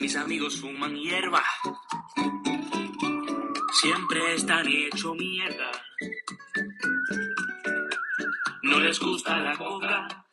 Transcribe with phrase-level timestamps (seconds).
[0.00, 1.42] Mis amigos fuman hierba.
[3.80, 5.70] Siempre están hecho mierda.
[8.62, 10.26] No les gusta la coca.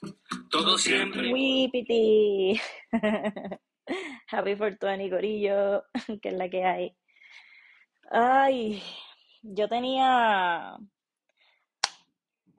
[0.50, 1.32] Todo siempre.
[1.32, 2.60] Wipiti.
[4.32, 5.84] Happy 420, Corillo,
[6.22, 6.96] que es la que hay.
[8.12, 8.82] Ay,
[9.42, 10.78] yo tenía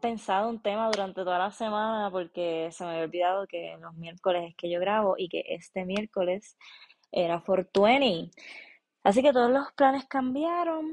[0.00, 4.50] pensado un tema durante toda la semana porque se me había olvidado que los miércoles
[4.50, 6.56] es que yo grabo y que este miércoles
[7.12, 8.30] era 420.
[9.04, 10.92] Así que todos los planes cambiaron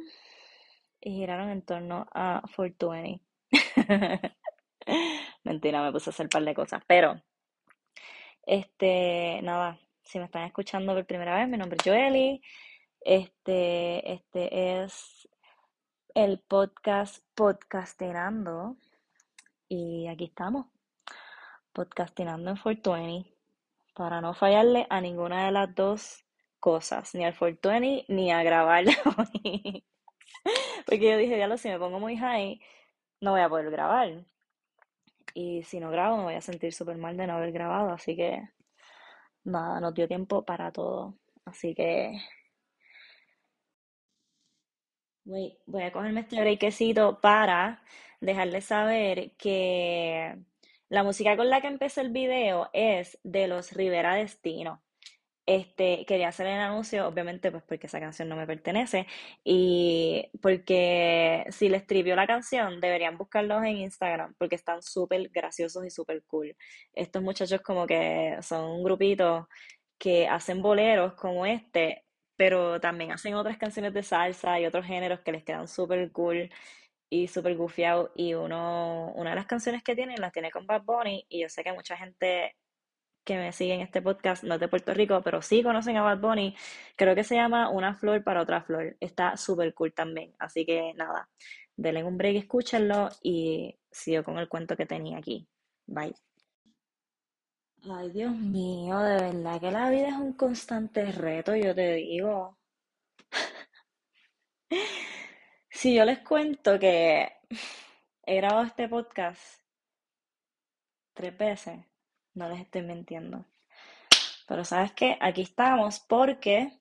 [1.01, 3.23] y giraron en torno a 420.
[5.43, 7.21] Mentira, me puse a hacer un par de cosas, pero
[8.45, 12.41] este, nada, si me están escuchando por primera vez, mi nombre es Joeli.
[13.01, 15.27] Este, este es
[16.13, 18.77] el podcast Podcastinando.
[19.69, 20.67] Y aquí estamos,
[21.73, 23.29] podcastinando en 420,
[23.93, 26.25] para no fallarle a ninguna de las dos
[26.59, 29.83] cosas, ni al 420 ni a grabar hoy.
[30.85, 32.61] Porque yo dije, diablo, si me pongo muy high,
[33.19, 34.25] no voy a poder grabar.
[35.33, 37.91] Y si no grabo, me voy a sentir súper mal de no haber grabado.
[37.91, 38.41] Así que,
[39.43, 41.17] nada, nos dio tiempo para todo.
[41.43, 42.17] Así que,
[45.25, 47.81] voy, voy a cogerme este breakcito para
[48.21, 50.37] dejarles saber que
[50.89, 54.83] la música con la que empecé el video es de los Rivera Destino.
[55.45, 59.07] Este, quería hacer el anuncio, obviamente, pues porque esa canción no me pertenece
[59.45, 65.85] y porque si les trivió la canción, deberían buscarlos en Instagram porque están súper graciosos
[65.85, 66.55] y súper cool.
[66.93, 69.47] Estos muchachos como que son un grupito
[69.97, 72.03] que hacen boleros como este,
[72.35, 76.49] pero también hacen otras canciones de salsa y otros géneros que les quedan súper cool
[77.09, 78.11] y súper gufiado.
[78.15, 81.25] Y uno, una de las canciones que tienen las tiene con Bad Bunny.
[81.29, 82.55] Y yo sé que mucha gente
[83.23, 86.01] que me sigue en este podcast no es de Puerto Rico, pero sí conocen a
[86.01, 86.55] Bad Bunny.
[86.95, 88.95] Creo que se llama Una flor para otra flor.
[88.99, 90.33] Está súper cool también.
[90.39, 91.29] Así que nada,
[91.75, 95.47] denle un break, escúchenlo y sigo con el cuento que tenía aquí.
[95.85, 96.15] Bye.
[97.89, 102.57] Ay, Dios mío, de verdad que la vida es un constante reto, yo te digo.
[105.77, 107.31] Si yo les cuento que
[108.25, 109.61] he grabado este podcast
[111.13, 111.77] tres veces,
[112.33, 113.45] no les estoy mintiendo.
[114.47, 116.71] Pero sabes qué, aquí estamos porque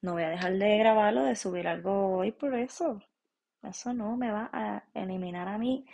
[0.00, 3.02] no voy a dejar de grabarlo, de subir algo hoy por eso.
[3.62, 5.84] Eso no me va a eliminar a mí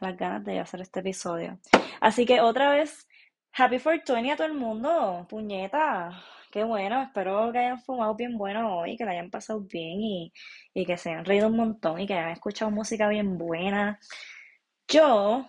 [0.00, 1.60] las ganas de hacer este episodio.
[2.00, 3.06] Así que otra vez,
[3.52, 6.20] Happy 420 a todo el mundo, puñeta.
[6.50, 10.32] Qué bueno, espero que hayan fumado bien bueno hoy, que la hayan pasado bien y,
[10.74, 14.00] y que se hayan reído un montón y que hayan escuchado música bien buena.
[14.88, 15.46] Yo,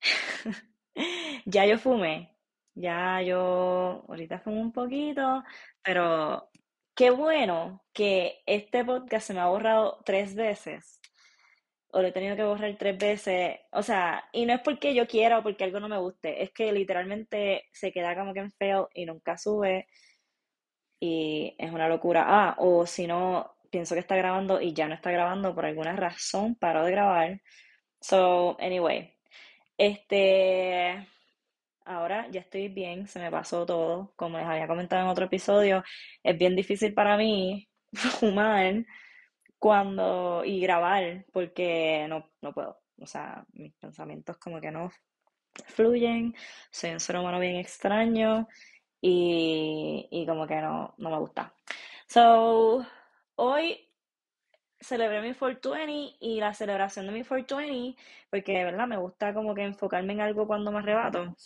[1.46, 2.36] ya yo fumé,
[2.74, 5.44] ya yo ahorita fumo un poquito,
[5.82, 6.50] pero
[6.94, 11.00] qué bueno que este podcast se me ha borrado tres veces
[11.90, 15.06] o lo he tenido que borrar tres veces, o sea, y no es porque yo
[15.06, 18.52] quiera o porque algo no me guste, es que literalmente se queda como que en
[18.52, 19.86] feo y nunca sube
[21.00, 22.24] y es una locura.
[22.26, 25.94] Ah, o si no, pienso que está grabando y ya no está grabando por alguna
[25.96, 27.40] razón, paró de grabar.
[28.00, 29.14] So, anyway,
[29.78, 31.06] este,
[31.84, 35.84] ahora ya estoy bien, se me pasó todo, como les había comentado en otro episodio,
[36.22, 38.84] es bien difícil para mí fumar
[39.58, 42.78] cuando y grabar porque no, no puedo.
[43.00, 44.90] O sea, mis pensamientos como que no
[45.66, 46.34] fluyen,
[46.70, 48.48] soy un ser humano bien extraño
[49.00, 51.54] y, y como que no, no me gusta.
[52.06, 52.84] So,
[53.36, 53.88] hoy
[54.80, 59.54] celebré mi 420 y la celebración de mi 420, porque de verdad me gusta como
[59.54, 61.36] que enfocarme en algo cuando me arrebato,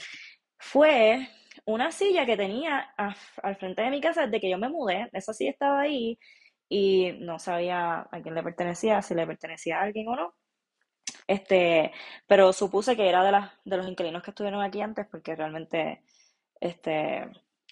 [0.59, 1.29] fue
[1.65, 5.09] una silla que tenía al frente de mi casa desde que yo me mudé.
[5.13, 6.19] Esa silla estaba ahí
[6.69, 10.35] y no sabía a quién le pertenecía, si le pertenecía a alguien o no.
[11.27, 11.93] Este,
[12.27, 16.03] pero supuse que era de, las, de los inquilinos que estuvieron aquí antes porque realmente
[16.61, 17.29] este,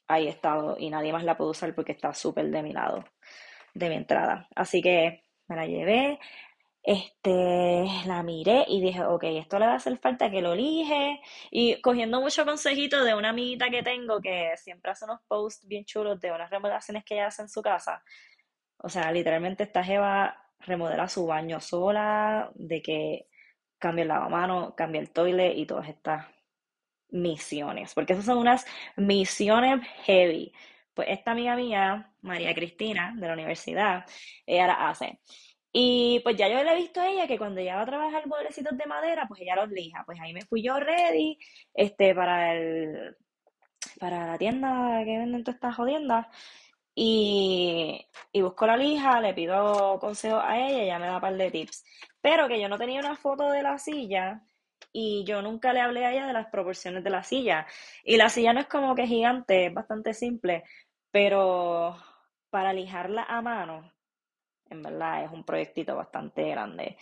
[0.09, 3.05] ahí he estado y nadie más la pudo usar porque está súper de mi lado,
[3.75, 4.49] de mi entrada.
[4.55, 6.19] Así que me la llevé,
[6.83, 11.21] este, la miré y dije, ok, esto le va a hacer falta que lo elige.
[11.51, 15.85] Y cogiendo mucho consejito de una amiguita que tengo que siempre hace unos posts bien
[15.85, 18.03] chulos de unas remodelaciones que ella hace en su casa.
[18.83, 23.27] O sea, literalmente esta Jeva remodela su baño sola, de que
[23.79, 26.27] cambia el lavamano, cambia el toilet y todas estas
[27.11, 28.67] misiones, porque esas son unas
[28.97, 30.53] misiones heavy.
[30.95, 34.05] Pues esta amiga mía, María Cristina, de la universidad,
[34.47, 35.21] ella la hace.
[35.73, 38.27] Y pues ya yo le he visto a ella que cuando ella va a trabajar
[38.27, 40.03] bolecitos de madera, pues ella los lija.
[40.05, 41.39] Pues ahí me fui yo ready,
[41.75, 43.17] este, para el,
[43.99, 46.27] para la tienda que venden todas estas jodiendas
[46.95, 51.37] y, y busco la lija, le pido consejos a ella, ella me da un par
[51.37, 51.85] de tips.
[52.21, 54.43] Pero que yo no tenía una foto de la silla
[54.93, 57.67] y yo nunca le hablé a ella de las proporciones de la silla.
[58.05, 60.65] Y la silla no es como que gigante, es bastante simple,
[61.11, 61.97] pero
[62.51, 63.93] para lijarla a mano,
[64.69, 66.97] en verdad es un proyectito bastante grande.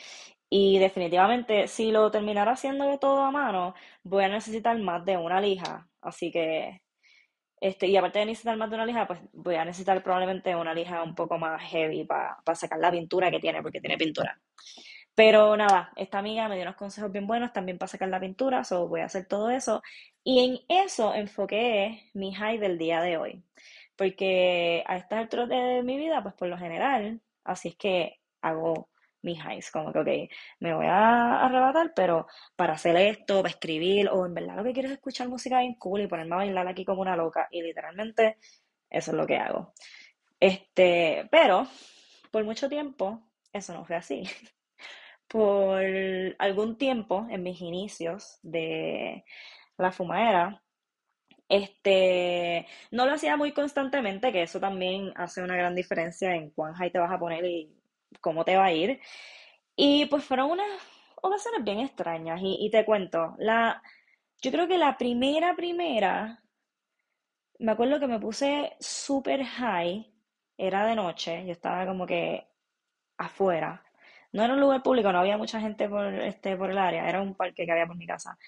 [0.51, 5.41] Y definitivamente, si lo terminara haciendo todo a mano, voy a necesitar más de una
[5.41, 5.89] lija.
[6.01, 6.83] Así que,
[7.61, 10.75] este, y aparte de necesitar más de una lija, pues voy a necesitar probablemente una
[10.75, 14.41] lija un poco más heavy para sacar la pintura que tiene, porque tiene pintura.
[15.15, 18.63] Pero nada, esta amiga me dio unos consejos bien buenos también para sacar la pintura,
[18.65, 19.83] so voy a hacer todo eso.
[20.23, 23.43] Y en eso enfoqué mi high del día de hoy.
[23.97, 28.91] Porque a estas alturas de mi vida, pues por lo general, así es que hago
[29.23, 30.09] mis highs, como que, ok,
[30.61, 32.27] me voy a arrebatar, pero
[32.57, 35.75] para hacer esto, para escribir, o en verdad lo que quiero es escuchar música bien
[35.75, 38.39] cool y ponerme a bailar aquí como una loca, y literalmente
[38.91, 39.73] eso es lo que hago.
[40.41, 41.67] Este, pero
[42.31, 43.23] por mucho tiempo
[43.53, 44.23] eso no fue así.
[45.29, 45.83] Por
[46.39, 49.25] algún tiempo, en mis inicios de
[49.77, 50.63] la fumadera,
[51.49, 56.75] este, no lo hacía muy constantemente, que eso también hace una gran diferencia en cuán
[56.75, 57.78] high te vas a poner y
[58.21, 59.01] cómo te va a ir.
[59.77, 60.69] Y pues fueron unas
[61.23, 62.41] ocasiones bien extrañas.
[62.43, 63.83] Y, te cuento, la,
[64.43, 66.43] yo creo que la primera, primera,
[67.59, 70.13] me acuerdo que me puse súper high,
[70.57, 72.49] era de noche, yo estaba como que
[73.19, 73.83] afuera.
[74.33, 77.23] No era un lugar público, no había mucha gente por, este, por el área, era
[77.23, 78.39] un parque que había por mi casa.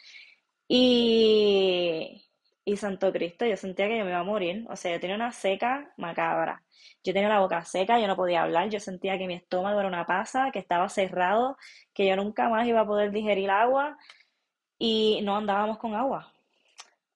[0.69, 2.30] Y,
[2.65, 4.67] y Santo Cristo, yo sentía que yo me iba a morir.
[4.69, 6.63] O sea, yo tenía una seca macabra.
[7.05, 9.89] Yo tenía la boca seca, yo no podía hablar, yo sentía que mi estómago era
[9.89, 11.57] una pasa, que estaba cerrado,
[11.95, 13.97] que yo nunca más iba a poder digerir agua
[14.79, 16.33] y no andábamos con agua.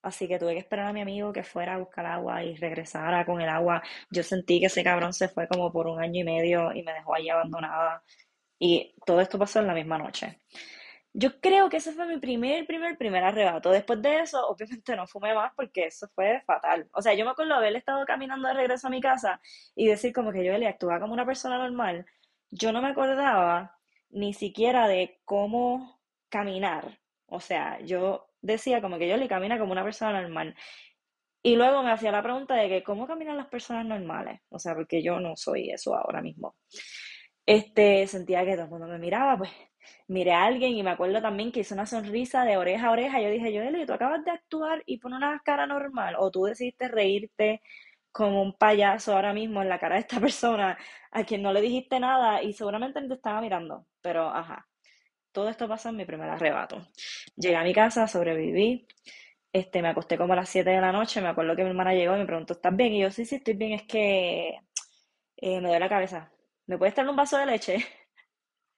[0.03, 3.25] Así que tuve que esperar a mi amigo que fuera a buscar agua y regresara
[3.25, 3.83] con el agua.
[4.11, 6.93] Yo sentí que ese cabrón se fue como por un año y medio y me
[6.93, 8.03] dejó allí abandonada.
[8.59, 10.41] Y todo esto pasó en la misma noche.
[11.17, 13.71] Yo creo que ese fue mi primer, primer, primer arrebato.
[13.71, 16.89] Después de eso, obviamente no fumé más porque eso fue fatal.
[16.93, 19.41] O sea, yo me acuerdo haber estado caminando de regreso a mi casa
[19.77, 22.05] y decir como que yo le actuaba como una persona normal.
[22.51, 23.79] Yo no me acordaba
[24.11, 26.99] ni siquiera de cómo caminar.
[27.27, 30.57] O sea, yo decía como que yo le camina como una persona normal.
[31.45, 34.41] Y luego me hacía la pregunta de que cómo caminan las personas normales.
[34.49, 36.57] O sea, porque yo no soy eso ahora mismo.
[37.47, 39.51] Este, sentía que todo el mundo me miraba, pues
[40.09, 43.21] miré a alguien y me acuerdo también que hizo una sonrisa de oreja a oreja.
[43.21, 46.17] Yo dije, Joel, ¿tú acabas de actuar y poner una cara normal?
[46.19, 47.63] ¿O tú decidiste reírte
[48.13, 50.79] como un payaso ahora mismo en la cara de esta persona
[51.13, 53.87] a quien no le dijiste nada y seguramente te estaba mirando?
[54.03, 54.67] Pero, ajá,
[55.33, 56.87] todo esto pasó en mi primer arrebato.
[57.37, 58.87] Llegué a mi casa, sobreviví.
[59.53, 61.95] Este, me acosté como a las 7 de la noche, me acuerdo que mi hermana
[61.95, 62.93] llegó y me preguntó, ¿estás bien?
[62.95, 64.49] Y yo, sí, sí, estoy bien, es que
[65.37, 66.33] eh, me duele la cabeza.
[66.67, 67.79] ¿Me puedes traer un vaso de leche?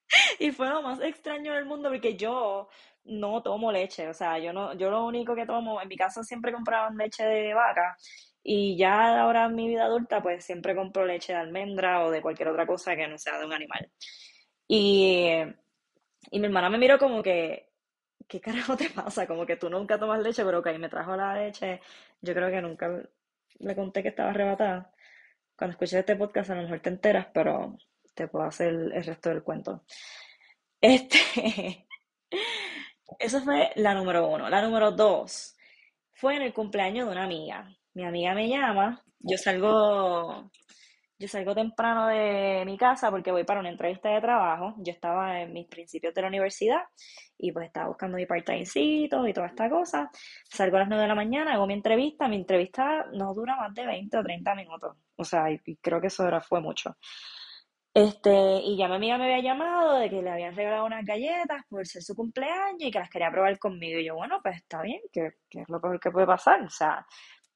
[0.39, 2.69] Y fue lo más extraño del mundo porque yo
[3.05, 6.25] no tomo leche, o sea, yo no, yo lo único que tomo, en mi casa
[6.25, 7.97] siempre compraban leche de vaca
[8.43, 12.23] y ya ahora en mi vida adulta pues siempre compro leche de almendra o de
[12.23, 13.91] cualquier otra cosa que no sea de un animal.
[14.69, 15.29] Y,
[16.31, 17.71] y mi hermana me miró como que,
[18.29, 19.27] ¿qué carajo te pasa?
[19.27, 21.81] Como que tú nunca tomas leche, pero ok, me trajo la leche,
[22.21, 23.03] yo creo que nunca
[23.59, 24.93] le conté que estaba arrebatada.
[25.57, 27.77] Cuando escuché este podcast a lo mejor te enteras, pero
[28.17, 29.85] te puedo hacer el resto del cuento.
[30.81, 31.87] Este,
[33.19, 34.49] eso fue la número uno.
[34.49, 35.57] La número dos
[36.15, 37.69] fue en el cumpleaños de una amiga.
[37.95, 40.51] Mi amiga me llama, yo salgo,
[41.19, 44.75] yo salgo temprano de mi casa porque voy para una entrevista de trabajo.
[44.79, 46.83] Yo estaba en mis principios de la universidad
[47.39, 50.11] y pues estaba buscando mi part-timecito y toda esta cosa.
[50.45, 52.29] Salgo a las 9 de la mañana, hago mi entrevista.
[52.29, 54.97] Mi entrevista no dura más de 20 o 30 minutos.
[55.17, 56.97] O sea, y creo que eso era, fue mucho.
[57.97, 61.63] Este, y ya mi amiga me había llamado de que le habían regalado unas galletas
[61.67, 63.99] por ser su cumpleaños y que las quería probar conmigo.
[63.99, 66.61] Y yo, bueno, pues está bien, que, es lo peor que puede pasar.
[66.63, 67.07] O sea,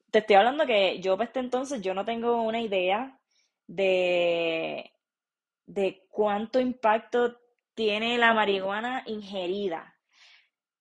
[0.09, 3.19] te estoy hablando que yo pues este entonces yo no tengo una idea
[3.67, 4.91] de,
[5.67, 7.37] de cuánto impacto
[7.75, 9.95] tiene la marihuana ingerida.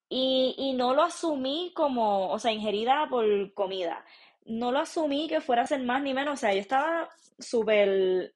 [0.08, 4.06] Y, y no lo asumí como, o sea, ingerida por comida.
[4.46, 6.34] No lo asumí que fuera a ser más ni menos.
[6.34, 8.32] O sea, yo estaba súper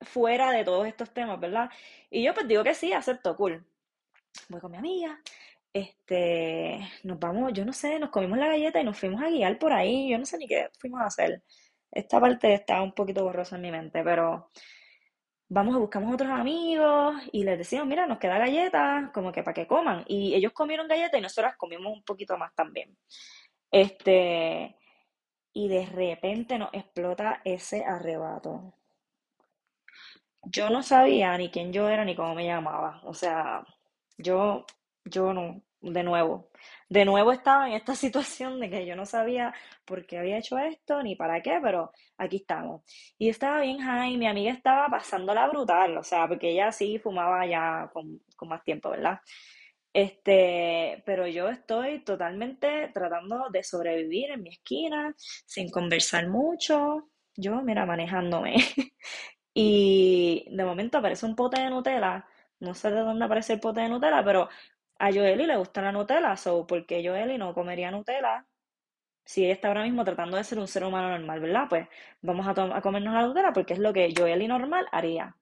[0.00, 1.70] fuera de todos estos temas, ¿verdad?
[2.10, 3.64] Y yo pues digo que sí, acepto, cool.
[4.48, 5.20] Voy con mi amiga,
[5.72, 9.58] este, nos vamos, yo no sé, nos comimos la galleta y nos fuimos a guiar
[9.58, 11.42] por ahí, yo no sé ni qué fuimos a hacer.
[11.90, 14.50] Esta parte está un poquito borrosa en mi mente, pero
[15.48, 19.54] vamos a buscamos otros amigos y les decimos, mira, nos queda galleta, como que para
[19.54, 20.04] que coman.
[20.06, 22.96] Y ellos comieron galleta y nosotras comimos un poquito más también.
[23.70, 24.76] Este,
[25.52, 28.77] y de repente nos explota ese arrebato.
[30.44, 33.00] Yo no sabía ni quién yo era ni cómo me llamaba.
[33.04, 33.64] O sea,
[34.16, 34.64] yo,
[35.04, 36.50] yo no, de nuevo.
[36.88, 39.52] De nuevo estaba en esta situación de que yo no sabía
[39.84, 42.82] por qué había hecho esto ni para qué, pero aquí estamos.
[43.18, 47.46] Y estaba bien high, mi amiga estaba pasándola brutal, o sea, porque ella sí fumaba
[47.46, 49.20] ya con, con más tiempo, ¿verdad?
[49.92, 57.62] Este, pero yo estoy totalmente tratando de sobrevivir en mi esquina, sin conversar mucho, yo,
[57.62, 58.56] mira, manejándome.
[59.60, 62.24] Y de momento aparece un pote de Nutella,
[62.60, 64.48] no sé de dónde aparece el pote de Nutella, pero
[65.00, 68.46] a Joely le gusta la Nutella, so, ¿por qué Joely no comería Nutella?
[69.24, 71.66] Si ella está ahora mismo tratando de ser un ser humano normal, ¿verdad?
[71.68, 71.88] Pues
[72.22, 75.34] vamos a, comernos la Nutella porque es lo que Joely normal haría.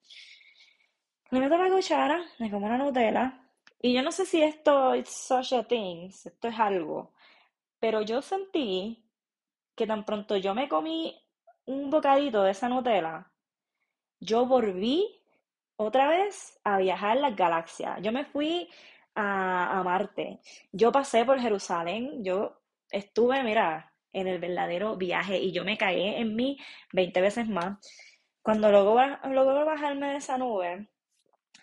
[1.30, 3.38] Le meto la cuchara, me como la Nutella,
[3.82, 7.12] y yo no sé si esto es such a thing, si esto es algo,
[7.78, 9.04] pero yo sentí
[9.75, 11.23] que tan pronto yo me comí
[11.66, 13.30] un bocadito de esa Nutella,
[14.20, 15.06] yo volví
[15.76, 18.00] otra vez a viajar las galaxias.
[18.02, 18.68] Yo me fui
[19.14, 20.40] a, a Marte.
[20.73, 22.25] Yo pasé por Jerusalén.
[22.25, 26.58] Yo estuve, mira, en el verdadero viaje y yo me caí en mí
[26.92, 27.78] 20 veces más.
[28.42, 30.88] Cuando logro, logro bajarme de esa nube,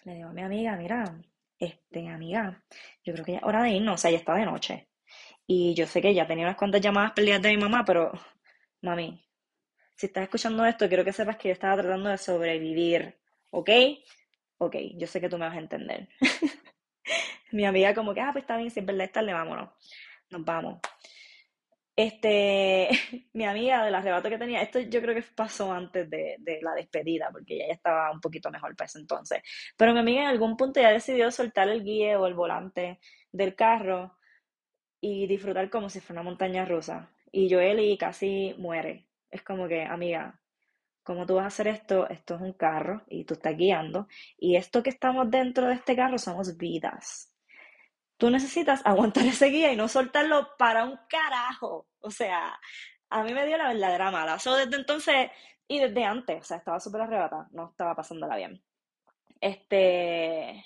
[0.04, 1.20] le digo a mi amiga, mira,
[1.58, 2.64] este, amiga,
[3.04, 4.90] yo creo que ya es hora de irnos, o sea, ya está de noche.
[5.48, 8.12] Y yo sé que ya tenía unas cuantas llamadas perdidas de mi mamá, pero,
[8.82, 9.26] mami,
[9.96, 13.16] si estás escuchando esto, quiero que sepas que yo estaba tratando de sobrevivir,
[13.52, 13.70] ¿ok?
[14.58, 16.08] Ok, yo sé que tú me vas a entender.
[17.52, 19.70] mi amiga como que, ah, pues está bien, si es verdad estarle, vámonos,
[20.30, 20.80] nos vamos.
[21.96, 22.90] Este,
[23.34, 26.74] mi amiga del arrebato que tenía, esto yo creo que pasó antes de, de la
[26.74, 29.42] despedida, porque ella ya estaba un poquito mejor para ese entonces.
[29.78, 33.00] Pero mi amiga en algún punto ya decidió soltar el guía o el volante
[33.32, 34.18] del carro
[35.02, 37.12] y disfrutar como si fuera una montaña rusa.
[37.32, 39.08] Y Joely casi muere.
[39.34, 40.40] Es como que, amiga,
[41.04, 42.08] ¿cómo tú vas a hacer esto?
[42.10, 44.08] Esto es un carro y tú estás guiando.
[44.38, 47.34] Y esto que estamos dentro de este carro somos vidas
[48.24, 51.88] tú necesitas aguantar ese guía y no soltarlo para un carajo.
[52.00, 52.58] O sea,
[53.10, 54.40] a mí me dio la verdadera mala.
[54.40, 55.30] So, desde entonces,
[55.68, 58.64] y desde antes, o sea, estaba súper arrebatada, no estaba pasándola bien.
[59.42, 60.66] Este,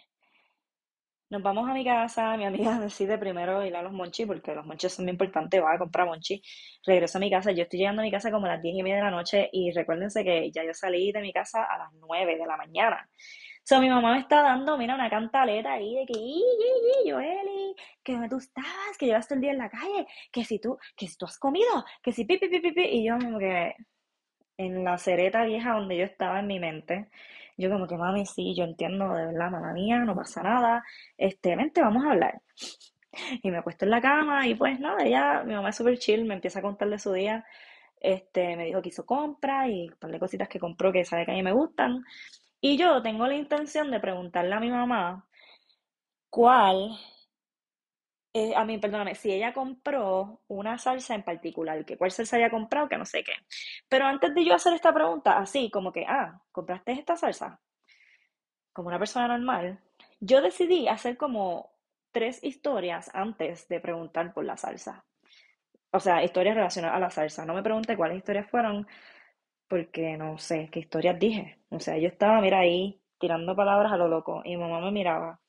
[1.30, 4.66] nos vamos a mi casa, mi amiga decide primero ir a los monchis, porque los
[4.66, 6.42] monchis son muy importantes, va a comprar monchis,
[6.86, 8.84] regreso a mi casa, yo estoy llegando a mi casa como a las 10 y
[8.84, 11.94] media de la noche y recuérdense que ya yo salí de mi casa a las
[11.94, 13.10] 9 de la mañana.
[13.64, 16.42] So, mi mamá me está dando, mira, una cantaleta ahí de que, y,
[17.06, 20.60] y, Joeli, que donde tú estabas, que llevaste el día en la calle, que si
[20.60, 23.76] tú, que si tú has comido, que si pipi, pipi, pipi, y yo como que
[24.58, 27.10] en la cereta vieja donde yo estaba en mi mente,
[27.58, 30.84] yo como que, mami, sí, yo entiendo, de verdad, mamá mía, no pasa nada,
[31.18, 32.42] este, vente, vamos a hablar.
[33.44, 36.26] Y me acuesto en la cama y pues nada, ella, mi mamá es súper chill,
[36.26, 37.46] me empieza a contar de su día,
[38.00, 41.26] este, me dijo que hizo compra y un par de cositas que compró que sabe
[41.26, 42.04] que a mí me gustan.
[42.62, 45.26] Y yo tengo la intención de preguntarle a mi mamá
[46.30, 46.98] cuál,
[48.34, 52.50] eh, a mí, perdóname, si ella compró una salsa en particular, que cuál salsa haya
[52.50, 53.34] comprado, que no sé qué.
[53.90, 57.60] Pero antes de yo hacer esta pregunta, así como que, ah, ¿compraste esta salsa?
[58.74, 59.80] Como una persona normal,
[60.20, 61.72] yo decidí hacer como
[62.12, 65.06] tres historias antes de preguntar por la salsa.
[65.92, 67.46] O sea, historias relacionadas a la salsa.
[67.46, 68.88] No me pregunté cuáles historias fueron,
[69.68, 71.60] porque no sé qué historias dije.
[71.70, 74.92] O sea, yo estaba, mira, ahí tirando palabras a lo loco y mi mamá me
[74.92, 75.40] miraba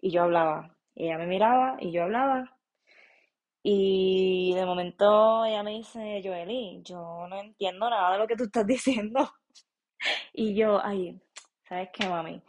[0.00, 0.77] y yo hablaba.
[0.98, 2.58] Ella me miraba y yo hablaba.
[3.62, 8.44] Y de momento ella me dice, Joely, yo no entiendo nada de lo que tú
[8.44, 9.30] estás diciendo.
[10.32, 11.20] Y yo, ay,
[11.68, 12.42] ¿sabes qué, mami?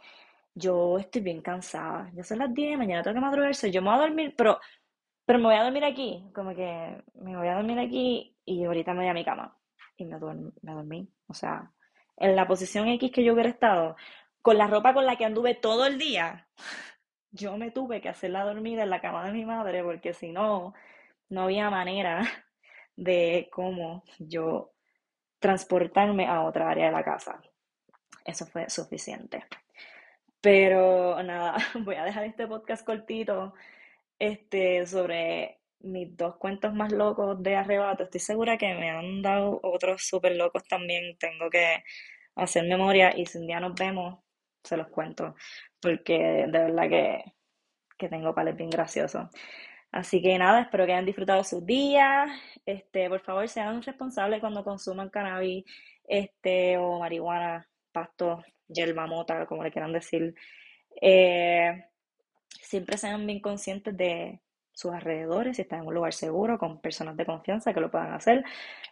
[0.54, 2.10] Yo estoy bien cansada.
[2.14, 4.58] Ya son las 10, mañana tengo que madrugar, yo me voy a dormir, pero,
[5.24, 6.24] pero me voy a dormir aquí.
[6.34, 9.56] Como que me voy a dormir aquí y ahorita me voy a mi cama
[9.96, 11.08] y me, dormí.
[11.28, 11.72] O sea,
[12.16, 13.96] en la posición X que yo hubiera estado,
[14.42, 16.48] con la ropa con la que anduve todo el día,
[17.32, 20.32] yo me tuve que hacer la dormida en la cama de mi madre porque si
[20.32, 20.74] no,
[21.28, 22.22] no había manera
[22.96, 24.72] de cómo yo
[25.38, 27.40] transportarme a otra área de la casa.
[28.24, 29.44] Eso fue suficiente.
[30.40, 33.54] Pero nada, voy a dejar este podcast cortito
[34.18, 39.60] este, sobre mis dos cuentos más locos de arrebato, estoy segura que me han dado
[39.62, 41.16] otros súper locos también.
[41.18, 41.82] Tengo que
[42.36, 44.18] hacer memoria y si un día nos vemos,
[44.62, 45.34] se los cuento,
[45.80, 47.24] porque de verdad que,
[47.98, 49.28] que tengo pales bien graciosos.
[49.92, 52.30] Así que nada, espero que hayan disfrutado sus días.
[52.64, 55.64] Este, por favor, sean responsables cuando consuman cannabis,
[56.06, 60.34] este, o marihuana, pasto, yerba mota, como le quieran decir.
[61.00, 61.84] Eh,
[62.62, 64.40] siempre sean bien conscientes de
[64.72, 68.14] sus alrededores, si estás en un lugar seguro, con personas de confianza que lo puedan
[68.14, 68.44] hacer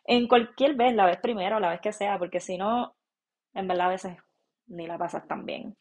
[0.04, 2.94] en cualquier vez, la vez primero, la vez que sea, porque si no,
[3.54, 4.16] en verdad a veces
[4.68, 5.76] ni la pasas tan bien.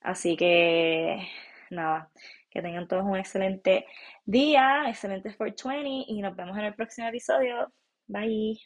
[0.00, 1.26] Así que
[1.70, 2.10] nada,
[2.50, 3.86] que tengan todos un excelente
[4.24, 7.72] día, excelente 420 y nos vemos en el próximo episodio.
[8.06, 8.60] Bye.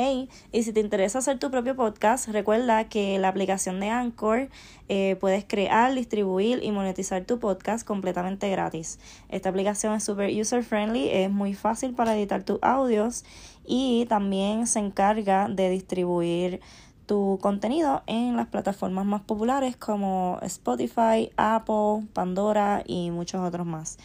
[0.00, 4.48] Hey, y si te interesa hacer tu propio podcast, recuerda que la aplicación de Anchor
[4.88, 9.00] eh, puedes crear, distribuir y monetizar tu podcast completamente gratis.
[9.28, 13.24] Esta aplicación es súper user friendly, es muy fácil para editar tus audios
[13.68, 16.60] y también se encarga de distribuir
[17.04, 23.98] tu contenido en las plataformas más populares como Spotify, Apple, Pandora y muchos otros más.